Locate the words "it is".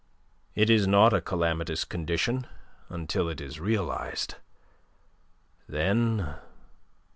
0.55-0.87, 3.29-3.59